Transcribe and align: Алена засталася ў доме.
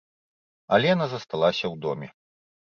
Алена 0.77 1.07
засталася 1.11 1.63
ў 1.63 1.75
доме. 1.85 2.07